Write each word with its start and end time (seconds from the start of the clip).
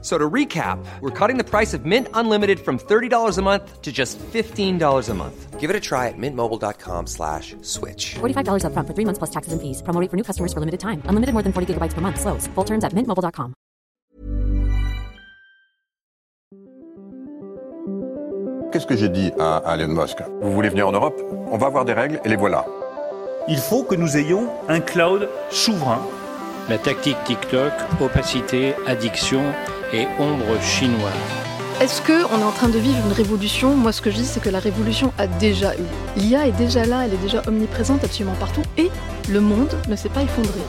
So 0.00 0.16
to 0.16 0.30
recap, 0.30 0.78
we're 1.00 1.10
cutting 1.10 1.38
the 1.38 1.44
price 1.44 1.74
of 1.74 1.84
Mint 1.84 2.06
Unlimited 2.14 2.60
from 2.60 2.78
$30 2.78 3.36
a 3.36 3.42
month 3.42 3.82
to 3.82 3.90
just 3.90 4.16
$15 4.32 5.08
a 5.08 5.14
month. 5.14 5.58
Give 5.58 5.70
it 5.70 5.74
a 5.74 5.80
try 5.80 6.06
at 6.06 6.14
mintmobile.com 6.16 7.08
slash 7.08 7.56
switch. 7.62 8.14
$45 8.20 8.62
upfront 8.62 8.86
for 8.86 8.94
three 8.94 9.04
months 9.04 9.18
plus 9.18 9.30
taxes 9.30 9.52
and 9.52 9.60
fees. 9.60 9.82
Promo 9.82 10.00
rate 10.00 10.08
for 10.10 10.16
new 10.16 10.22
customers 10.22 10.52
for 10.52 10.60
limited 10.60 10.78
time. 10.78 11.02
Unlimited 11.06 11.32
more 11.34 11.42
than 11.42 11.52
40 11.52 11.74
gigabytes 11.74 11.94
per 11.94 12.00
month. 12.00 12.20
Slows. 12.20 12.46
Full 12.54 12.64
terms 12.64 12.84
at 12.84 12.92
mintmobile.com. 12.94 13.54
Qu'est-ce 18.70 18.86
que 18.86 18.96
j'ai 18.96 19.08
dit 19.08 19.32
à, 19.40 19.56
à 19.56 19.76
Elon 19.76 19.88
Musk 19.88 20.18
Vous 20.42 20.52
voulez 20.52 20.68
venir 20.68 20.86
en 20.86 20.92
Europe 20.92 21.18
On 21.50 21.56
va 21.56 21.66
avoir 21.66 21.84
des 21.84 21.94
règles 21.94 22.20
et 22.24 22.28
les 22.28 22.36
voilà. 22.36 22.66
Il 23.48 23.56
faut 23.58 23.82
que 23.82 23.94
nous 23.94 24.16
ayons 24.16 24.48
un 24.68 24.80
cloud 24.80 25.28
souverain. 25.50 26.00
La 26.68 26.76
tactique 26.76 27.16
TikTok, 27.24 27.72
opacité, 27.98 28.74
addiction 28.86 29.40
et 29.94 30.06
ombre 30.18 30.60
chinoise. 30.60 31.14
Est-ce 31.80 32.02
qu'on 32.02 32.38
est 32.38 32.44
en 32.44 32.50
train 32.50 32.68
de 32.68 32.78
vivre 32.78 32.98
une 33.06 33.12
révolution? 33.12 33.74
Moi, 33.74 33.90
ce 33.90 34.02
que 34.02 34.10
je 34.10 34.16
dis, 34.16 34.26
c'est 34.26 34.40
que 34.40 34.50
la 34.50 34.58
révolution 34.58 35.14
a 35.16 35.26
déjà 35.26 35.74
eu. 35.76 36.18
L'IA 36.18 36.46
est 36.46 36.52
déjà 36.52 36.84
là, 36.84 37.06
elle 37.06 37.14
est 37.14 37.22
déjà 37.22 37.40
omniprésente 37.46 38.04
absolument 38.04 38.36
partout, 38.38 38.60
et 38.76 38.90
le 39.30 39.40
monde 39.40 39.74
ne 39.88 39.96
s'est 39.96 40.10
pas 40.10 40.20
effondré. 40.20 40.60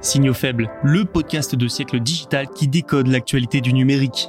Signaux 0.00 0.34
faibles, 0.34 0.70
le 0.84 1.04
podcast 1.04 1.56
de 1.56 1.66
siècle 1.66 1.98
digital 1.98 2.46
qui 2.54 2.68
décode 2.68 3.08
l'actualité 3.08 3.60
du 3.60 3.72
numérique. 3.72 4.28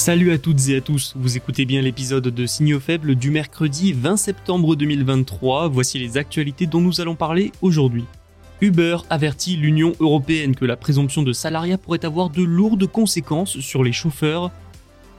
Salut 0.00 0.32
à 0.32 0.38
toutes 0.38 0.66
et 0.70 0.76
à 0.76 0.80
tous, 0.80 1.12
vous 1.14 1.36
écoutez 1.36 1.66
bien 1.66 1.82
l'épisode 1.82 2.26
de 2.26 2.46
Signaux 2.46 2.80
faibles 2.80 3.16
du 3.16 3.30
mercredi 3.30 3.92
20 3.92 4.16
septembre 4.16 4.74
2023, 4.74 5.68
voici 5.68 5.98
les 5.98 6.16
actualités 6.16 6.66
dont 6.66 6.80
nous 6.80 7.02
allons 7.02 7.16
parler 7.16 7.52
aujourd'hui. 7.60 8.06
Uber 8.62 8.96
avertit 9.10 9.56
l'Union 9.56 9.92
européenne 10.00 10.56
que 10.56 10.64
la 10.64 10.78
présomption 10.78 11.22
de 11.22 11.34
salariat 11.34 11.76
pourrait 11.76 12.06
avoir 12.06 12.30
de 12.30 12.42
lourdes 12.42 12.86
conséquences 12.86 13.60
sur 13.60 13.84
les 13.84 13.92
chauffeurs. 13.92 14.50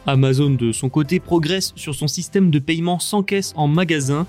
Amazon 0.07 0.49
de 0.49 0.71
son 0.71 0.89
côté 0.89 1.19
progresse 1.19 1.73
sur 1.75 1.93
son 1.93 2.07
système 2.07 2.49
de 2.49 2.57
paiement 2.57 2.97
sans 2.97 3.21
caisse 3.21 3.53
en 3.55 3.67
magasin. 3.67 4.25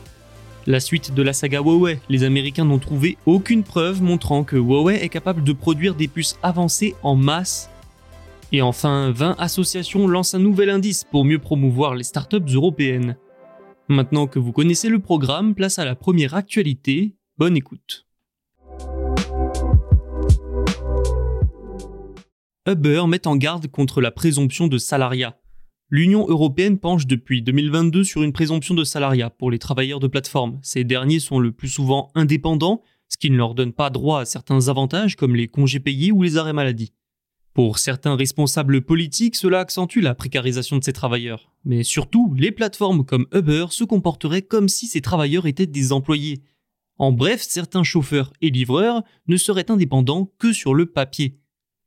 La 0.66 0.80
suite 0.80 1.14
de 1.14 1.22
la 1.22 1.32
saga 1.32 1.60
Huawei, 1.60 1.98
les 2.10 2.24
Américains 2.24 2.66
n'ont 2.66 2.78
trouvé 2.78 3.16
aucune 3.24 3.62
preuve 3.62 4.02
montrant 4.02 4.44
que 4.44 4.56
Huawei 4.56 5.02
est 5.02 5.08
capable 5.08 5.44
de 5.44 5.54
produire 5.54 5.94
des 5.94 6.08
puces 6.08 6.36
avancées 6.42 6.94
en 7.02 7.16
masse 7.16 7.70
et 8.52 8.60
enfin, 8.60 9.10
20 9.10 9.36
associations 9.38 10.06
lancent 10.06 10.34
un 10.34 10.38
nouvel 10.38 10.68
indice 10.68 11.04
pour 11.04 11.24
mieux 11.24 11.38
promouvoir 11.38 11.94
les 11.94 12.04
startups 12.04 12.52
européennes. 12.52 13.16
Maintenant 13.88 14.26
que 14.26 14.38
vous 14.38 14.52
connaissez 14.52 14.90
le 14.90 14.98
programme, 14.98 15.54
place 15.54 15.78
à 15.78 15.86
la 15.86 15.94
première 15.94 16.34
actualité. 16.34 17.16
Bonne 17.38 17.56
écoute. 17.56 18.06
Uber 22.68 23.04
met 23.08 23.26
en 23.26 23.36
garde 23.36 23.66
contre 23.68 24.00
la 24.00 24.10
présomption 24.10 24.68
de 24.68 24.78
salariat. 24.78 25.38
L'Union 25.88 26.26
européenne 26.28 26.78
penche 26.78 27.06
depuis 27.06 27.42
2022 27.42 28.04
sur 28.04 28.22
une 28.22 28.32
présomption 28.32 28.74
de 28.74 28.84
salariat 28.84 29.30
pour 29.30 29.50
les 29.50 29.58
travailleurs 29.58 30.00
de 30.00 30.06
plateforme. 30.06 30.58
Ces 30.62 30.84
derniers 30.84 31.20
sont 31.20 31.38
le 31.38 31.52
plus 31.52 31.68
souvent 31.68 32.10
indépendants, 32.14 32.82
ce 33.08 33.16
qui 33.16 33.30
ne 33.30 33.36
leur 33.36 33.54
donne 33.54 33.72
pas 33.72 33.90
droit 33.90 34.20
à 34.20 34.24
certains 34.24 34.68
avantages 34.68 35.16
comme 35.16 35.36
les 35.36 35.48
congés 35.48 35.80
payés 35.80 36.12
ou 36.12 36.22
les 36.22 36.36
arrêts 36.36 36.52
maladie. 36.52 36.92
Pour 37.54 37.78
certains 37.78 38.16
responsables 38.16 38.80
politiques, 38.80 39.36
cela 39.36 39.60
accentue 39.60 40.00
la 40.00 40.14
précarisation 40.14 40.78
de 40.78 40.84
ces 40.84 40.94
travailleurs. 40.94 41.52
Mais 41.64 41.82
surtout, 41.82 42.34
les 42.38 42.50
plateformes 42.50 43.04
comme 43.04 43.26
Uber 43.32 43.66
se 43.70 43.84
comporteraient 43.84 44.42
comme 44.42 44.68
si 44.68 44.86
ces 44.86 45.02
travailleurs 45.02 45.46
étaient 45.46 45.66
des 45.66 45.92
employés. 45.92 46.42
En 46.96 47.12
bref, 47.12 47.42
certains 47.42 47.82
chauffeurs 47.82 48.32
et 48.40 48.48
livreurs 48.48 49.02
ne 49.26 49.36
seraient 49.36 49.70
indépendants 49.70 50.32
que 50.38 50.52
sur 50.52 50.72
le 50.72 50.86
papier. 50.86 51.38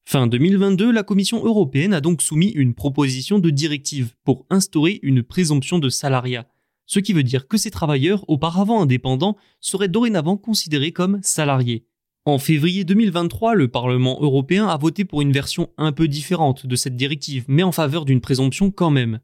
Fin 0.04 0.28
2022, 0.28 0.92
la 0.92 1.02
Commission 1.02 1.44
européenne 1.44 1.94
a 1.94 2.02
donc 2.02 2.22
soumis 2.22 2.52
une 2.52 2.76
proposition 2.76 3.40
de 3.40 3.50
directive 3.50 4.14
pour 4.24 4.46
instaurer 4.52 5.00
une 5.02 5.24
présomption 5.24 5.80
de 5.80 5.90
salariat, 5.90 6.48
ce 6.86 7.00
qui 7.00 7.12
veut 7.12 7.24
dire 7.24 7.48
que 7.48 7.58
ces 7.58 7.72
travailleurs 7.72 8.24
auparavant 8.30 8.84
indépendants 8.84 9.36
seraient 9.62 9.88
dorénavant 9.88 10.38
considérés 10.38 10.92
comme 10.92 11.20
salariés. 11.24 11.88
En 12.28 12.40
février 12.40 12.84
2023, 12.86 13.54
le 13.54 13.68
Parlement 13.68 14.18
européen 14.20 14.68
a 14.68 14.78
voté 14.78 15.06
pour 15.06 15.22
une 15.22 15.32
version 15.32 15.70
un 15.78 15.92
peu 15.92 16.08
différente 16.08 16.66
de 16.66 16.76
cette 16.76 16.96
directive, 16.96 17.46
mais 17.48 17.62
en 17.62 17.72
faveur 17.72 18.04
d'une 18.04 18.20
présomption 18.20 18.72
quand 18.72 18.90
même. 18.90 19.20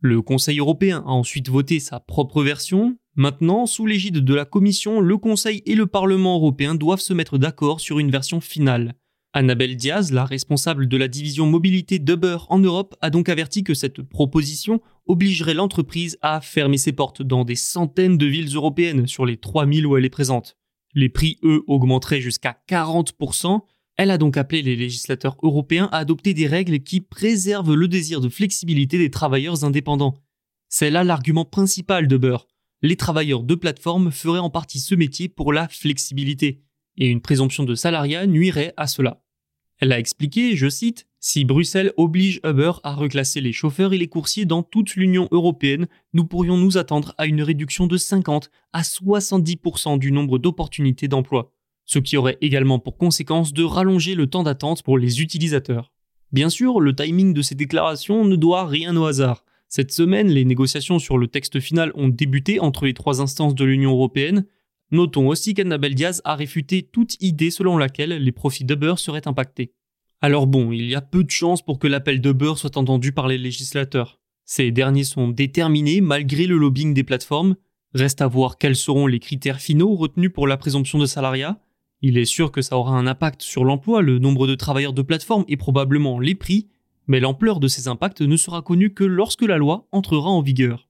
Le 0.00 0.22
Conseil 0.22 0.58
européen 0.58 1.04
a 1.06 1.10
ensuite 1.10 1.50
voté 1.50 1.78
sa 1.78 2.00
propre 2.00 2.42
version. 2.42 2.96
Maintenant, 3.16 3.66
sous 3.66 3.84
l'égide 3.84 4.24
de 4.24 4.34
la 4.34 4.46
Commission, 4.46 5.00
le 5.00 5.18
Conseil 5.18 5.62
et 5.66 5.74
le 5.74 5.86
Parlement 5.86 6.36
européen 6.36 6.74
doivent 6.74 7.00
se 7.00 7.12
mettre 7.12 7.36
d'accord 7.36 7.80
sur 7.80 7.98
une 7.98 8.10
version 8.10 8.40
finale. 8.40 8.94
Annabelle 9.34 9.76
Diaz, 9.76 10.10
la 10.10 10.24
responsable 10.24 10.88
de 10.88 10.96
la 10.96 11.08
division 11.08 11.44
mobilité 11.44 11.98
d'Uber 11.98 12.38
en 12.48 12.60
Europe, 12.60 12.96
a 13.02 13.10
donc 13.10 13.28
averti 13.28 13.62
que 13.62 13.74
cette 13.74 14.00
proposition 14.00 14.80
obligerait 15.04 15.52
l'entreprise 15.52 16.16
à 16.22 16.40
fermer 16.40 16.78
ses 16.78 16.92
portes 16.92 17.20
dans 17.20 17.44
des 17.44 17.56
centaines 17.56 18.16
de 18.16 18.24
villes 18.24 18.54
européennes 18.54 19.06
sur 19.06 19.26
les 19.26 19.36
3000 19.36 19.86
où 19.86 19.98
elle 19.98 20.06
est 20.06 20.08
présente. 20.08 20.56
Les 20.94 21.08
prix, 21.08 21.38
eux, 21.42 21.62
augmenteraient 21.66 22.20
jusqu'à 22.20 22.60
40%. 22.68 23.60
Elle 23.96 24.10
a 24.10 24.18
donc 24.18 24.36
appelé 24.36 24.62
les 24.62 24.76
législateurs 24.76 25.36
européens 25.42 25.88
à 25.92 25.98
adopter 25.98 26.34
des 26.34 26.46
règles 26.46 26.80
qui 26.80 27.00
préservent 27.00 27.74
le 27.74 27.88
désir 27.88 28.20
de 28.20 28.28
flexibilité 28.28 28.96
des 28.96 29.10
travailleurs 29.10 29.64
indépendants. 29.64 30.14
C'est 30.68 30.90
là 30.90 31.02
l'argument 31.02 31.44
principal 31.44 32.06
de 32.06 32.16
Burr. 32.16 32.46
Les 32.82 32.96
travailleurs 32.96 33.42
de 33.42 33.54
plateforme 33.56 34.12
feraient 34.12 34.38
en 34.38 34.50
partie 34.50 34.78
ce 34.78 34.94
métier 34.94 35.28
pour 35.28 35.52
la 35.52 35.66
flexibilité, 35.66 36.62
et 36.96 37.08
une 37.08 37.20
présomption 37.20 37.64
de 37.64 37.74
salariat 37.74 38.26
nuirait 38.26 38.72
à 38.76 38.86
cela. 38.86 39.22
Elle 39.78 39.92
a 39.92 39.98
expliqué, 39.98 40.56
je 40.56 40.68
cite, 40.68 41.07
si 41.20 41.44
Bruxelles 41.44 41.92
oblige 41.96 42.40
Uber 42.44 42.72
à 42.84 42.94
reclasser 42.94 43.40
les 43.40 43.52
chauffeurs 43.52 43.92
et 43.92 43.98
les 43.98 44.06
coursiers 44.06 44.44
dans 44.44 44.62
toute 44.62 44.94
l'Union 44.94 45.28
européenne, 45.32 45.88
nous 46.12 46.24
pourrions 46.24 46.56
nous 46.56 46.78
attendre 46.78 47.12
à 47.18 47.26
une 47.26 47.42
réduction 47.42 47.88
de 47.88 47.96
50 47.96 48.50
à 48.72 48.82
70% 48.82 49.98
du 49.98 50.12
nombre 50.12 50.38
d'opportunités 50.38 51.08
d'emploi, 51.08 51.52
ce 51.86 51.98
qui 51.98 52.16
aurait 52.16 52.38
également 52.40 52.78
pour 52.78 52.96
conséquence 52.96 53.52
de 53.52 53.64
rallonger 53.64 54.14
le 54.14 54.28
temps 54.28 54.44
d'attente 54.44 54.84
pour 54.84 54.96
les 54.96 55.20
utilisateurs. 55.20 55.92
Bien 56.30 56.50
sûr, 56.50 56.78
le 56.78 56.94
timing 56.94 57.34
de 57.34 57.42
ces 57.42 57.56
déclarations 57.56 58.24
ne 58.24 58.36
doit 58.36 58.66
rien 58.66 58.96
au 58.96 59.06
hasard. 59.06 59.44
Cette 59.68 59.92
semaine, 59.92 60.28
les 60.28 60.44
négociations 60.44 61.00
sur 61.00 61.18
le 61.18 61.26
texte 61.26 61.58
final 61.58 61.90
ont 61.94 62.08
débuté 62.08 62.60
entre 62.60 62.84
les 62.84 62.94
trois 62.94 63.20
instances 63.20 63.56
de 63.56 63.64
l'Union 63.64 63.90
européenne. 63.90 64.46
Notons 64.92 65.26
aussi 65.26 65.52
qu'Annabel 65.52 65.94
Diaz 65.94 66.22
a 66.24 66.36
réfuté 66.36 66.82
toute 66.82 67.20
idée 67.20 67.50
selon 67.50 67.76
laquelle 67.76 68.10
les 68.10 68.32
profits 68.32 68.64
d'Uber 68.64 68.94
seraient 68.96 69.26
impactés. 69.26 69.72
Alors 70.20 70.48
bon, 70.48 70.72
il 70.72 70.88
y 70.88 70.96
a 70.96 71.00
peu 71.00 71.22
de 71.22 71.30
chances 71.30 71.62
pour 71.62 71.78
que 71.78 71.86
l'appel 71.86 72.20
de 72.20 72.32
beurre 72.32 72.58
soit 72.58 72.76
entendu 72.76 73.12
par 73.12 73.28
les 73.28 73.38
législateurs. 73.38 74.18
Ces 74.44 74.72
derniers 74.72 75.04
sont 75.04 75.28
déterminés 75.28 76.00
malgré 76.00 76.46
le 76.46 76.56
lobbying 76.56 76.92
des 76.92 77.04
plateformes. 77.04 77.54
Reste 77.94 78.20
à 78.20 78.26
voir 78.26 78.58
quels 78.58 78.74
seront 78.74 79.06
les 79.06 79.20
critères 79.20 79.60
finaux 79.60 79.94
retenus 79.94 80.32
pour 80.32 80.48
la 80.48 80.56
présomption 80.56 80.98
de 80.98 81.06
salariat. 81.06 81.60
Il 82.02 82.18
est 82.18 82.24
sûr 82.24 82.50
que 82.50 82.62
ça 82.62 82.76
aura 82.76 82.98
un 82.98 83.06
impact 83.06 83.42
sur 83.42 83.64
l'emploi, 83.64 84.02
le 84.02 84.18
nombre 84.18 84.48
de 84.48 84.56
travailleurs 84.56 84.92
de 84.92 85.02
plateforme 85.02 85.44
et 85.46 85.56
probablement 85.56 86.18
les 86.18 86.34
prix, 86.34 86.66
mais 87.06 87.20
l'ampleur 87.20 87.60
de 87.60 87.68
ces 87.68 87.86
impacts 87.86 88.20
ne 88.20 88.36
sera 88.36 88.60
connue 88.62 88.92
que 88.92 89.04
lorsque 89.04 89.42
la 89.42 89.56
loi 89.56 89.86
entrera 89.92 90.30
en 90.30 90.42
vigueur. 90.42 90.88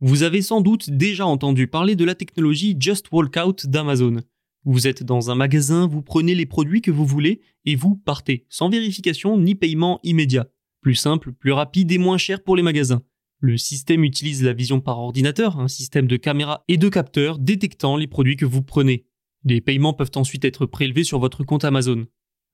Vous 0.00 0.22
avez 0.22 0.42
sans 0.42 0.60
doute 0.60 0.90
déjà 0.90 1.26
entendu 1.26 1.66
parler 1.66 1.96
de 1.96 2.04
la 2.04 2.14
technologie 2.14 2.76
Just 2.78 3.10
Walk 3.10 3.36
Out 3.44 3.66
d'Amazon. 3.66 4.22
Vous 4.68 4.88
êtes 4.88 5.04
dans 5.04 5.30
un 5.30 5.36
magasin, 5.36 5.86
vous 5.86 6.02
prenez 6.02 6.34
les 6.34 6.44
produits 6.44 6.82
que 6.82 6.90
vous 6.90 7.06
voulez 7.06 7.40
et 7.66 7.76
vous 7.76 7.94
partez, 7.94 8.46
sans 8.48 8.68
vérification 8.68 9.38
ni 9.38 9.54
paiement 9.54 10.00
immédiat. 10.02 10.48
Plus 10.80 10.96
simple, 10.96 11.32
plus 11.32 11.52
rapide 11.52 11.92
et 11.92 11.98
moins 11.98 12.18
cher 12.18 12.42
pour 12.42 12.56
les 12.56 12.64
magasins. 12.64 13.02
Le 13.38 13.56
système 13.58 14.02
utilise 14.02 14.42
la 14.42 14.52
vision 14.52 14.80
par 14.80 14.98
ordinateur, 14.98 15.60
un 15.60 15.68
système 15.68 16.08
de 16.08 16.16
caméras 16.16 16.64
et 16.66 16.78
de 16.78 16.88
capteurs 16.88 17.38
détectant 17.38 17.96
les 17.96 18.08
produits 18.08 18.34
que 18.34 18.44
vous 18.44 18.62
prenez. 18.62 19.06
Les 19.44 19.60
paiements 19.60 19.92
peuvent 19.92 20.10
ensuite 20.16 20.44
être 20.44 20.66
prélevés 20.66 21.04
sur 21.04 21.20
votre 21.20 21.44
compte 21.44 21.64
Amazon. 21.64 22.04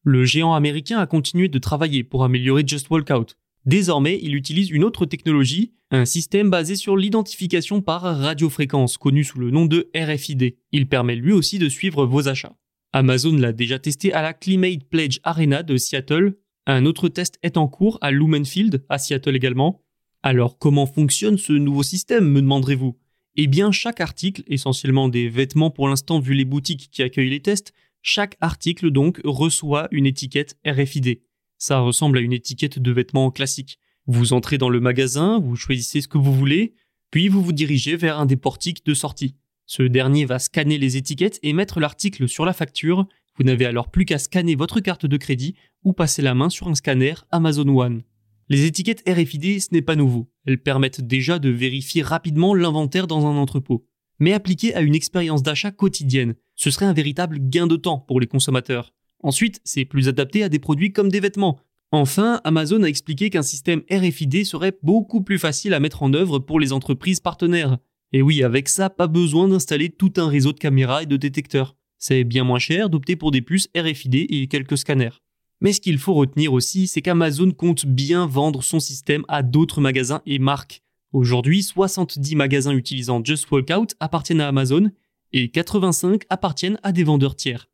Le 0.05 0.27
géant 0.27 0.53
américain 0.53 0.99
a 0.99 1.07
continué 1.07 1.49
de 1.49 1.59
travailler 1.59 2.05
pour 2.05 2.25
améliorer 2.25 2.63
Just 2.67 2.91
Walk 2.91 3.09
Out. 3.11 3.39
Désormais, 3.65 4.19
il 4.23 4.35
utilise 4.35 4.71
une 4.71 4.85
autre 4.85 5.07
technologie, 5.07 5.73
un 5.91 6.05
système 6.05 6.51
basé 6.51 6.75
sur 6.75 6.97
l'identification 6.97 7.81
par 7.81 8.03
radiofréquence, 8.03 8.97
connu 8.99 9.25
sous 9.25 9.39
le 9.39 9.51
nom 9.51 9.67
de 9.67 9.91
RFID. 9.95 10.57
Il 10.73 10.89
permet 10.89 11.15
lui 11.15 11.33
aussi 11.33 11.59
de 11.59 11.69
suivre 11.69 12.07
vos 12.07 12.29
achats. 12.29 12.57
Amazon 12.93 13.37
l'a 13.37 13.53
déjà 13.53 13.79
testé 13.79 14.13
à 14.13 14.23
la 14.23 14.35
Climate 14.35 14.85
Pledge 14.85 15.21
Arena 15.23 15.63
de 15.63 15.77
Seattle. 15.77 16.37
Un 16.67 16.87
autre 16.87 17.09
test 17.09 17.39
est 17.43 17.57
en 17.57 17.69
cours 17.69 17.99
à 18.01 18.11
Lumenfield, 18.11 18.85
à 18.89 18.99
Seattle 18.99 19.37
également. 19.37 19.83
Alors 20.23 20.59
comment 20.59 20.87
fonctionne 20.87 21.39
ce 21.39 21.53
nouveau 21.53 21.83
système, 21.83 22.29
me 22.29 22.41
demanderez-vous? 22.41 22.99
Eh 23.37 23.47
bien 23.47 23.73
chaque 23.73 24.01
article, 24.01 24.43
essentiellement 24.47 25.09
des 25.09 25.29
vêtements 25.29 25.71
pour 25.71 25.89
l'instant 25.89 26.21
vu 26.21 26.35
les 26.35 26.45
boutiques 26.45 26.91
qui 26.93 27.03
accueillent 27.03 27.31
les 27.31 27.41
tests, 27.41 27.73
chaque 28.03 28.37
article 28.41 28.91
donc 28.91 29.21
reçoit 29.25 29.89
une 29.91 30.07
étiquette 30.07 30.59
RFID. 30.67 31.21
Ça 31.63 31.79
ressemble 31.79 32.19
à 32.19 32.23
une 32.23 32.33
étiquette 32.33 32.81
de 32.81 32.91
vêtements 32.91 33.31
classique. 33.31 33.79
Vous 34.09 34.33
entrez 34.33 34.59
dans 34.59 34.69
le 34.69 34.81
magasin, 34.81 35.39
vous 35.39 35.55
choisissez 35.55 36.01
ce 36.01 36.09
que 36.09 36.19
vous 36.19 36.35
voulez, 36.35 36.75
puis 37.13 37.29
vous 37.29 37.41
vous 37.41 37.53
dirigez 37.53 37.95
vers 37.95 38.19
un 38.19 38.27
des 38.27 38.37
portiques 38.37 38.85
de 38.85 38.95
sortie. 38.95 39.37
Ce 39.67 39.85
dernier 39.85 40.25
va 40.25 40.41
scanner 40.41 40.77
les 40.77 40.97
étiquettes 40.97 41.39
et 41.45 41.53
mettre 41.53 41.79
l'article 41.79 42.27
sur 42.27 42.45
la 42.45 42.53
facture. 42.53 43.07
Vous 43.37 43.45
n'avez 43.45 43.65
alors 43.65 43.93
plus 43.93 44.05
qu'à 44.05 44.19
scanner 44.19 44.57
votre 44.57 44.81
carte 44.81 45.07
de 45.07 45.17
crédit 45.17 45.55
ou 45.85 45.93
passer 45.93 46.21
la 46.21 46.35
main 46.35 46.51
sur 46.51 46.67
un 46.67 46.75
scanner 46.75 47.15
Amazon 47.31 47.69
One. 47.69 48.03
Les 48.49 48.65
étiquettes 48.65 49.09
RFID, 49.09 49.63
ce 49.63 49.69
n'est 49.71 49.83
pas 49.83 49.95
nouveau. 49.95 50.33
Elles 50.47 50.61
permettent 50.61 51.03
déjà 51.03 51.39
de 51.39 51.49
vérifier 51.51 52.03
rapidement 52.03 52.57
l'inventaire 52.57 53.07
dans 53.07 53.25
un 53.25 53.37
entrepôt. 53.37 53.87
Mais 54.19 54.33
appliquées 54.33 54.75
à 54.75 54.81
une 54.81 54.97
expérience 54.97 55.45
d'achat 55.45 55.71
quotidienne, 55.71 56.35
ce 56.57 56.73
serait 56.73 56.87
un 56.87 56.93
véritable 56.93 57.39
gain 57.39 57.69
de 57.69 57.77
temps 57.77 58.01
pour 58.01 58.19
les 58.19 58.27
consommateurs. 58.27 58.93
Ensuite, 59.23 59.61
c'est 59.65 59.85
plus 59.85 60.09
adapté 60.09 60.43
à 60.43 60.49
des 60.49 60.59
produits 60.59 60.93
comme 60.93 61.09
des 61.09 61.21
vêtements. 61.21 61.61
Enfin, 61.93 62.41
Amazon 62.45 62.83
a 62.83 62.89
expliqué 62.89 63.31
qu'un 63.31 63.43
système 63.43 63.83
RFID 63.91 64.45
serait 64.45 64.79
beaucoup 64.83 65.23
plus 65.23 65.39
facile 65.39 65.75
à 65.75 65.81
mettre 65.81 66.03
en 66.03 66.15
œuvre 66.15 66.39
pour 66.39 66.59
les 66.59 66.73
entreprises 66.73 67.21
partenaires. 67.21 67.79
Et 68.13 68.23
oui, 68.23 68.43
avec 68.43 68.69
ça, 68.69 68.91
pas 68.91 69.07
besoin 69.07 69.49
d'installer 69.49 69.91
tout 69.91 70.13
un 70.17 70.29
réseau 70.29 70.53
de 70.53 70.59
caméras 70.59 71.03
et 71.03 71.07
de 71.07 71.17
détecteurs. 71.17 71.77
C'est 71.99 72.25
bien 72.25 72.45
moins 72.45 72.59
cher 72.59 72.91
d'opter 72.91 73.15
pour 73.15 73.31
des 73.31 73.43
puces 73.43 73.69
RFID 73.77 74.27
et 74.29 74.47
quelques 74.49 74.79
scanners. 74.79 75.21
Mais 75.61 75.73
ce 75.73 75.81
qu'il 75.81 75.99
faut 75.99 76.15
retenir 76.15 76.53
aussi, 76.53 76.89
c'est 76.89 77.03
qu'Amazon 77.03 77.53
compte 77.53 77.87
bien 77.87 78.27
vendre 78.27 78.63
son 78.63 78.81
système 78.81 79.25
à 79.29 79.43
d'autres 79.43 79.81
magasins 79.81 80.21
et 80.27 80.39
marques. 80.39 80.83
Aujourd'hui, 81.13 81.63
70 81.63 82.35
magasins 82.37 82.73
utilisant 82.73 83.23
Just 83.23 83.51
Walkout 83.51 83.95
appartiennent 84.01 84.41
à 84.41 84.49
Amazon 84.49 84.91
et 85.33 85.51
85 85.51 86.23
appartiennent 86.31 86.81
à 86.83 86.91
des 86.91 87.05
vendeurs 87.05 87.37
tiers. 87.37 87.69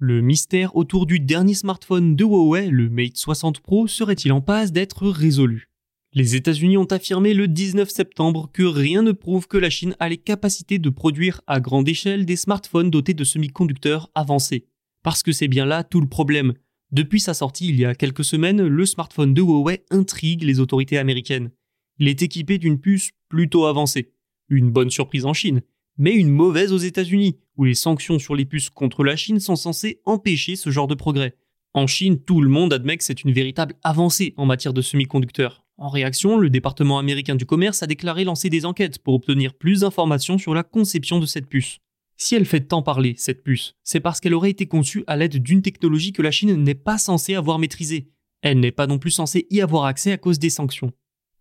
Le 0.00 0.20
mystère 0.20 0.76
autour 0.76 1.06
du 1.06 1.18
dernier 1.18 1.54
smartphone 1.54 2.14
de 2.14 2.22
Huawei, 2.22 2.68
le 2.68 2.88
Mate 2.88 3.16
60 3.16 3.58
Pro, 3.58 3.88
serait-il 3.88 4.30
en 4.30 4.40
passe 4.40 4.70
d'être 4.70 5.08
résolu? 5.08 5.70
Les 6.12 6.36
États-Unis 6.36 6.76
ont 6.76 6.84
affirmé 6.84 7.34
le 7.34 7.48
19 7.48 7.90
septembre 7.90 8.48
que 8.52 8.62
rien 8.62 9.02
ne 9.02 9.10
prouve 9.10 9.48
que 9.48 9.58
la 9.58 9.70
Chine 9.70 9.96
a 9.98 10.08
les 10.08 10.16
capacités 10.16 10.78
de 10.78 10.88
produire 10.88 11.40
à 11.48 11.58
grande 11.58 11.88
échelle 11.88 12.26
des 12.26 12.36
smartphones 12.36 12.90
dotés 12.90 13.12
de 13.12 13.24
semi-conducteurs 13.24 14.08
avancés. 14.14 14.68
Parce 15.02 15.24
que 15.24 15.32
c'est 15.32 15.48
bien 15.48 15.66
là 15.66 15.82
tout 15.82 16.00
le 16.00 16.08
problème. 16.08 16.54
Depuis 16.92 17.18
sa 17.18 17.34
sortie 17.34 17.68
il 17.68 17.80
y 17.80 17.84
a 17.84 17.96
quelques 17.96 18.24
semaines, 18.24 18.64
le 18.64 18.86
smartphone 18.86 19.34
de 19.34 19.42
Huawei 19.42 19.84
intrigue 19.90 20.44
les 20.44 20.60
autorités 20.60 20.98
américaines. 20.98 21.50
Il 21.98 22.06
est 22.06 22.22
équipé 22.22 22.58
d'une 22.58 22.78
puce 22.78 23.10
plutôt 23.28 23.66
avancée. 23.66 24.12
Une 24.48 24.70
bonne 24.70 24.90
surprise 24.90 25.26
en 25.26 25.34
Chine, 25.34 25.60
mais 25.98 26.14
une 26.14 26.30
mauvaise 26.30 26.72
aux 26.72 26.78
États-Unis, 26.78 27.36
où 27.56 27.64
les 27.64 27.74
sanctions 27.74 28.18
sur 28.18 28.34
les 28.34 28.46
puces 28.46 28.70
contre 28.70 29.04
la 29.04 29.16
Chine 29.16 29.40
sont 29.40 29.56
censées 29.56 30.00
empêcher 30.04 30.56
ce 30.56 30.70
genre 30.70 30.86
de 30.86 30.94
progrès. 30.94 31.36
En 31.74 31.86
Chine, 31.86 32.18
tout 32.18 32.40
le 32.40 32.48
monde 32.48 32.72
admet 32.72 32.96
que 32.96 33.04
c'est 33.04 33.24
une 33.24 33.32
véritable 33.32 33.74
avancée 33.82 34.32
en 34.36 34.46
matière 34.46 34.72
de 34.72 34.80
semi-conducteurs. 34.80 35.64
En 35.76 35.88
réaction, 35.88 36.38
le 36.38 36.50
département 36.50 36.98
américain 36.98 37.36
du 37.36 37.46
commerce 37.46 37.82
a 37.82 37.86
déclaré 37.86 38.24
lancer 38.24 38.50
des 38.50 38.64
enquêtes 38.64 38.98
pour 38.98 39.14
obtenir 39.14 39.54
plus 39.54 39.80
d'informations 39.80 40.38
sur 40.38 40.54
la 40.54 40.62
conception 40.62 41.20
de 41.20 41.26
cette 41.26 41.46
puce. 41.46 41.78
Si 42.16 42.34
elle 42.34 42.46
fait 42.46 42.62
tant 42.62 42.82
parler, 42.82 43.14
cette 43.16 43.44
puce, 43.44 43.76
c'est 43.84 44.00
parce 44.00 44.18
qu'elle 44.18 44.34
aurait 44.34 44.50
été 44.50 44.66
conçue 44.66 45.04
à 45.06 45.16
l'aide 45.16 45.40
d'une 45.40 45.62
technologie 45.62 46.12
que 46.12 46.22
la 46.22 46.32
Chine 46.32 46.56
n'est 46.56 46.74
pas 46.74 46.98
censée 46.98 47.36
avoir 47.36 47.60
maîtrisée. 47.60 48.08
Elle 48.42 48.58
n'est 48.58 48.72
pas 48.72 48.88
non 48.88 48.98
plus 48.98 49.12
censée 49.12 49.46
y 49.50 49.60
avoir 49.60 49.84
accès 49.84 50.10
à 50.10 50.18
cause 50.18 50.40
des 50.40 50.50
sanctions. 50.50 50.92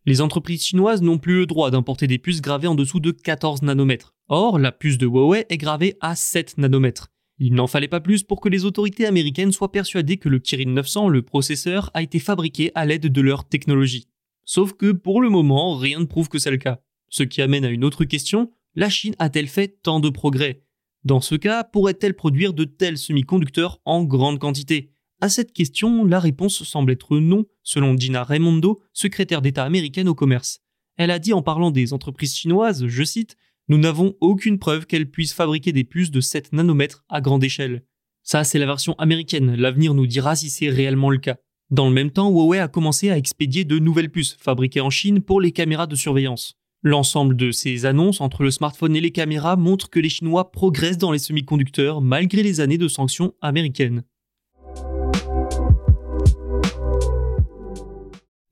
Les 0.08 0.22
entreprises 0.22 0.64
chinoises 0.64 1.02
n'ont 1.02 1.18
plus 1.18 1.40
le 1.40 1.46
droit 1.46 1.70
d'importer 1.70 2.08
des 2.08 2.18
puces 2.18 2.40
gravées 2.40 2.70
en 2.70 2.76
dessous 2.76 3.02
de 3.02 3.12
14 3.12 3.62
nanomètres. 3.62 4.16
Or, 4.30 4.58
la 4.58 4.72
puce 4.72 4.98
de 4.98 5.06
Huawei 5.06 5.46
est 5.50 5.58
gravée 5.58 5.98
à 6.00 6.16
7 6.16 6.58
nanomètres. 6.60 7.10
Il 7.40 7.54
n'en 7.54 7.68
fallait 7.68 7.90
pas 7.90 8.00
plus 8.00 8.24
pour 8.24 8.40
que 8.40 8.48
les 8.48 8.64
autorités 8.64 9.06
américaines 9.06 9.52
soient 9.52 9.74
persuadées 9.74 10.16
que 10.16 10.30
le 10.30 10.40
Kirin 10.40 10.72
900, 10.72 11.10
le 11.10 11.24
processeur, 11.24 11.92
a 11.94 12.02
été 12.02 12.20
fabriqué 12.20 12.72
à 12.74 12.86
l'aide 12.86 13.08
de 13.08 13.22
leur 13.22 13.50
technologie. 13.50 14.08
Sauf 14.46 14.72
que 14.72 14.94
pour 14.94 15.22
le 15.22 15.30
moment, 15.30 15.76
rien 15.76 16.00
ne 16.00 16.06
prouve 16.06 16.30
que 16.30 16.40
c'est 16.40 16.52
le 16.52 16.56
cas. 16.56 16.80
Ce 17.10 17.24
qui 17.24 17.42
amène 17.42 17.66
à 17.66 17.70
une 17.70 17.84
autre 17.84 18.06
question, 18.06 18.54
la 18.76 18.90
Chine 18.90 19.16
a-t-elle 19.20 19.50
fait 19.50 19.82
tant 19.84 20.00
de 20.00 20.10
progrès? 20.10 20.64
Dans 21.04 21.20
ce 21.20 21.36
cas, 21.36 21.66
pourrait-elle 21.66 22.16
produire 22.16 22.54
de 22.54 22.64
tels 22.64 22.98
semi-conducteurs 22.98 23.82
en 23.84 24.06
grande 24.06 24.40
quantité? 24.40 24.94
À 25.20 25.30
cette 25.30 25.52
question, 25.52 26.06
la 26.06 26.20
réponse 26.20 26.62
semble 26.64 26.92
être 26.92 27.18
non, 27.18 27.46
selon 27.64 27.98
Gina 27.98 28.24
Raimondo, 28.24 28.84
secrétaire 28.94 29.42
d'État 29.42 29.64
américaine 29.64 30.08
au 30.08 30.14
commerce. 30.14 30.60
Elle 30.96 31.10
a 31.10 31.18
dit 31.18 31.34
en 31.34 31.42
parlant 31.42 31.72
des 31.72 31.92
entreprises 31.92 32.36
chinoises, 32.36 32.86
je 32.86 33.04
cite, 33.04 33.36
nous 33.68 33.80
n'avons 33.80 34.16
aucune 34.22 34.60
preuve 34.60 34.86
qu'elle 34.86 35.10
puisse 35.10 35.34
fabriquer 35.34 35.72
des 35.72 35.84
puces 35.84 36.12
de 36.12 36.22
7 36.22 36.54
nanomètres 36.54 37.04
à 37.10 37.20
grande 37.20 37.44
échelle. 37.44 37.84
Ça, 38.22 38.44
c'est 38.44 38.60
la 38.60 38.68
version 38.68 38.94
américaine, 39.00 39.56
l'avenir 39.56 39.96
nous 39.96 40.06
dira 40.06 40.36
si 40.36 40.52
c'est 40.52 40.70
réellement 40.70 41.10
le 41.10 41.18
cas. 41.18 41.38
Dans 41.72 41.88
le 41.88 41.94
même 41.94 42.12
temps, 42.12 42.30
Huawei 42.30 42.60
a 42.60 42.68
commencé 42.68 43.10
à 43.10 43.18
expédier 43.18 43.66
de 43.66 43.80
nouvelles 43.80 44.12
puces 44.12 44.38
fabriquées 44.40 44.82
en 44.82 44.90
Chine 44.90 45.22
pour 45.22 45.42
les 45.42 45.52
caméras 45.52 45.88
de 45.88 45.96
surveillance. 45.96 46.54
L'ensemble 46.84 47.36
de 47.36 47.52
ces 47.52 47.86
annonces 47.86 48.22
entre 48.22 48.44
le 48.44 48.52
smartphone 48.52 48.96
et 48.96 49.02
les 49.02 49.12
caméras 49.12 49.56
montre 49.56 49.90
que 49.90 50.00
les 50.00 50.10
Chinois 50.10 50.52
progressent 50.52 51.00
dans 51.00 51.12
les 51.12 51.20
semi-conducteurs 51.20 52.02
malgré 52.02 52.44
les 52.44 52.60
années 52.60 52.78
de 52.78 52.88
sanctions 52.88 53.34
américaines. 53.42 54.04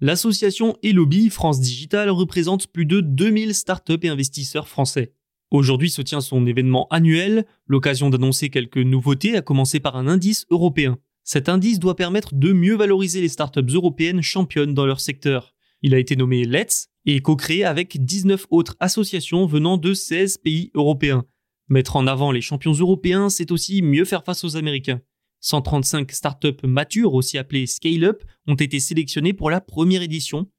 L'association 0.05 0.77
Elobi 0.83 1.31
France 1.31 1.59
Digital 1.59 2.11
représente 2.11 2.67
plus 2.67 2.85
de 2.85 3.01
2000 3.01 3.55
startups 3.55 3.97
et 4.03 4.07
investisseurs 4.07 4.67
français. 4.67 5.13
Aujourd'hui 5.49 5.89
se 5.89 6.03
tient 6.03 6.21
son 6.21 6.45
événement 6.45 6.85
annuel, 6.91 7.47
l'occasion 7.65 8.11
d'annoncer 8.11 8.51
quelques 8.51 8.77
nouveautés, 8.77 9.35
à 9.35 9.41
commencer 9.41 9.79
par 9.79 9.95
un 9.95 10.07
indice 10.07 10.45
européen. 10.51 10.99
Cet 11.23 11.49
indice 11.49 11.79
doit 11.79 11.95
permettre 11.95 12.35
de 12.35 12.53
mieux 12.53 12.75
valoriser 12.75 13.19
les 13.19 13.29
startups 13.29 13.73
européennes 13.73 14.21
championnes 14.21 14.75
dans 14.75 14.85
leur 14.85 14.99
secteur. 14.99 15.55
Il 15.81 15.95
a 15.95 15.97
été 15.97 16.15
nommé 16.15 16.45
Let's 16.45 16.89
et 17.07 17.19
co-créé 17.21 17.63
avec 17.63 18.05
19 18.05 18.45
autres 18.51 18.75
associations 18.79 19.47
venant 19.47 19.77
de 19.77 19.95
16 19.95 20.37
pays 20.37 20.69
européens. 20.75 21.25
Mettre 21.67 21.95
en 21.95 22.05
avant 22.05 22.31
les 22.31 22.41
champions 22.41 22.73
européens, 22.73 23.31
c'est 23.31 23.49
aussi 23.49 23.81
mieux 23.81 24.05
faire 24.05 24.23
face 24.23 24.43
aux 24.43 24.55
Américains. 24.55 25.01
135 25.45 26.11
startups 26.11 26.63
matures, 26.63 27.13
aussi 27.13 27.37
appelées 27.37 27.67
scale-up, 27.67 28.23
ont 28.47 28.55
été 28.55 28.79
sélectionnées 28.79 29.33
pour 29.33 29.51
la 29.51 29.61
première 29.61 30.01
édition. 30.01 30.49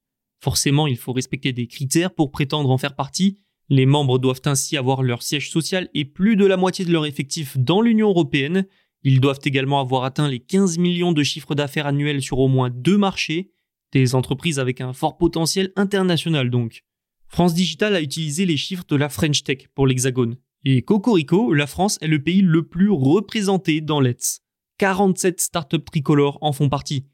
Forcément, 0.40 0.86
il 0.86 0.96
faut 0.96 1.12
respecter 1.12 1.52
des 1.52 1.66
critères 1.66 2.14
pour 2.14 2.30
prétendre 2.30 2.70
en 2.70 2.78
faire 2.78 2.94
partie. 2.94 3.40
Les 3.68 3.84
membres 3.84 4.20
doivent 4.20 4.42
ainsi 4.44 4.76
avoir 4.76 5.02
leur 5.02 5.24
siège 5.24 5.50
social 5.50 5.88
et 5.92 6.04
plus 6.04 6.36
de 6.36 6.46
la 6.46 6.56
moitié 6.56 6.84
de 6.84 6.92
leur 6.92 7.04
effectif 7.04 7.58
dans 7.58 7.80
l'Union 7.80 8.10
européenne. 8.10 8.64
Ils 9.02 9.20
doivent 9.20 9.40
également 9.44 9.80
avoir 9.80 10.04
atteint 10.04 10.28
les 10.28 10.38
15 10.38 10.78
millions 10.78 11.12
de 11.12 11.24
chiffres 11.24 11.56
d'affaires 11.56 11.88
annuels 11.88 12.22
sur 12.22 12.38
au 12.38 12.46
moins 12.46 12.70
deux 12.70 12.96
marchés, 12.96 13.50
des 13.90 14.14
entreprises 14.14 14.60
avec 14.60 14.80
un 14.80 14.92
fort 14.92 15.18
potentiel 15.18 15.72
international 15.74 16.48
donc. 16.48 16.84
France 17.26 17.54
Digital 17.54 17.96
a 17.96 18.00
utilisé 18.00 18.46
les 18.46 18.56
chiffres 18.56 18.86
de 18.88 18.94
la 18.94 19.08
French 19.08 19.42
Tech 19.42 19.66
pour 19.74 19.88
l'Hexagone. 19.88 20.36
Et 20.64 20.82
Cocorico, 20.82 21.52
la 21.52 21.66
France 21.66 21.98
est 22.02 22.06
le 22.06 22.22
pays 22.22 22.40
le 22.40 22.62
plus 22.68 22.90
représenté 22.90 23.80
dans 23.80 23.98
l'ETS. 23.98 24.45
47 24.78 25.40
startups 25.40 25.84
tricolores 25.84 26.38
en 26.42 26.52
font 26.52 26.68
partie. 26.68 27.06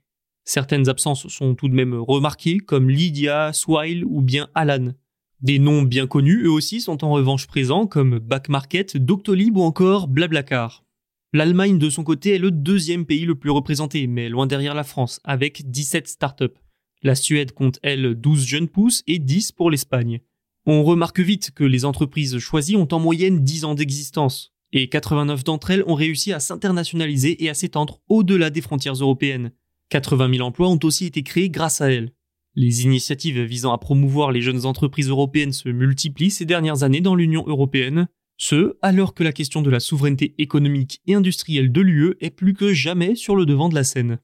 Certaines 0.45 0.89
absences 0.89 1.29
sont 1.29 1.55
tout 1.55 1.69
de 1.69 1.75
même 1.75 1.95
remarquées, 1.95 2.59
comme 2.59 2.91
Lydia, 2.91 3.53
Swile 3.53 4.05
ou 4.05 4.21
bien 4.21 4.49
Alan. 4.55 4.93
Des 5.41 5.61
noms 5.61 5.83
bien 5.83 6.09
connus, 6.09 6.45
eux 6.45 6.51
aussi, 6.51 6.81
sont 6.81 7.05
en 7.05 7.13
revanche 7.13 7.47
présents, 7.47 7.87
comme 7.87 8.19
Backmarket, 8.19 8.97
Doctolib 8.97 9.57
ou 9.57 9.63
encore 9.63 10.09
Blablacar. 10.09 10.85
L'Allemagne, 11.33 11.79
de 11.79 11.89
son 11.89 12.03
côté, 12.03 12.35
est 12.35 12.39
le 12.39 12.51
deuxième 12.51 13.07
pays 13.07 13.25
le 13.25 13.37
plus 13.37 13.51
représenté, 13.51 14.09
mais 14.09 14.29
loin 14.29 14.47
derrière 14.47 14.75
la 14.75 14.85
France, 14.85 15.21
avec 15.23 15.71
17 15.71 16.09
startups. 16.09 16.59
La 17.05 17.15
Suède 17.15 17.53
compte, 17.53 17.79
elle, 17.83 18.17
12 18.17 18.45
jeunes 18.45 18.69
pousses 18.69 19.05
et 19.07 19.21
10 19.21 19.53
pour 19.53 19.71
l'Espagne. 19.71 20.21
On 20.67 20.83
remarque 20.83 21.21
vite 21.21 21.53
que 21.53 21.65
les 21.65 21.85
entreprises 21.85 22.39
choisies 22.39 22.77
ont 22.77 22.89
en 22.91 22.99
moyenne 22.99 23.43
10 23.43 23.65
ans 23.65 23.75
d'existence 23.75 24.52
et 24.73 24.89
89 24.89 25.45
d'entre 25.45 25.71
elles 25.71 25.85
ont 25.87 25.95
réussi 25.95 26.33
à 26.33 26.41
s'internationaliser 26.41 27.45
et 27.45 27.51
à 27.51 27.55
s'étendre 27.55 28.01
au-delà 28.09 28.51
des 28.51 28.61
frontières 28.61 28.95
européennes. 28.95 29.53
80 29.91 30.35
000 30.37 30.47
emplois 30.47 30.69
ont 30.69 30.79
aussi 30.85 31.07
été 31.07 31.23
créés 31.23 31.51
grâce 31.51 31.81
à 31.81 31.91
elles. 31.91 32.13
Les 32.55 32.85
initiatives 32.85 33.41
visant 33.43 33.73
à 33.73 33.79
promouvoir 33.79 34.31
les 34.31 34.43
jeunes 34.43 34.67
entreprises 34.67 35.09
européennes 35.09 35.53
se 35.53 35.69
multiplient 35.69 36.31
ces 36.31 36.45
dernières 36.45 36.83
années 36.83 37.01
dans 37.01 37.15
l'Union 37.15 37.45
européenne, 37.47 38.09
ce 38.37 38.77
alors 38.83 39.15
que 39.15 39.23
la 39.23 39.33
question 39.33 39.63
de 39.63 39.71
la 39.71 39.81
souveraineté 39.81 40.35
économique 40.39 41.01
et 41.07 41.15
industrielle 41.15 41.73
de 41.73 41.81
l'UE 41.81 42.15
est 42.21 42.31
plus 42.31 42.55
que 42.55 42.73
jamais 42.73 43.15
sur 43.15 43.37
le 43.37 43.47
devant 43.47 43.69
de 43.69 43.75
la 43.75 43.85
scène. 43.85 44.19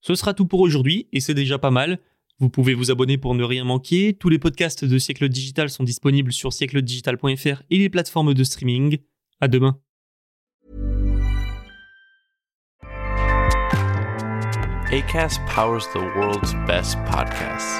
Ce 0.00 0.14
sera 0.14 0.34
tout 0.34 0.46
pour 0.46 0.60
aujourd'hui, 0.60 1.08
et 1.12 1.20
c'est 1.20 1.34
déjà 1.34 1.58
pas 1.58 1.70
mal. 1.70 2.00
Vous 2.40 2.48
pouvez 2.48 2.72
vous 2.72 2.90
abonner 2.90 3.18
pour 3.18 3.34
ne 3.34 3.44
rien 3.44 3.64
manquer. 3.64 4.14
Tous 4.14 4.30
les 4.30 4.38
podcasts 4.38 4.84
de 4.86 4.98
Siècle 4.98 5.28
Digital 5.28 5.68
sont 5.68 5.84
disponibles 5.84 6.32
sur 6.32 6.54
siècledigital.fr 6.54 7.62
et 7.68 7.78
les 7.78 7.90
plateformes 7.90 8.32
de 8.32 8.44
streaming. 8.44 8.98
À 9.40 9.48
demain. 9.48 9.78
ACAS 14.90 15.38
powers 15.46 15.86
the 15.92 16.00
world's 16.16 16.54
best 16.66 16.96
podcasts. 17.04 17.78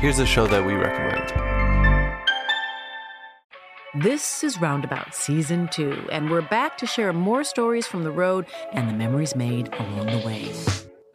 Here's 0.00 0.20
a 0.20 0.26
show 0.26 0.46
that 0.46 0.64
we 0.64 0.74
recommend. 0.74 1.32
This 4.02 4.42
is 4.42 4.60
Roundabout 4.60 5.14
Season 5.14 5.68
2, 5.70 6.08
and 6.10 6.30
we're 6.30 6.48
back 6.48 6.78
to 6.78 6.86
share 6.86 7.12
more 7.12 7.44
stories 7.44 7.86
from 7.86 8.04
the 8.04 8.10
road 8.10 8.46
and 8.72 8.88
the 8.88 8.94
memories 8.94 9.36
made 9.36 9.68
along 9.74 10.06
the 10.06 10.26
way. 10.26 10.93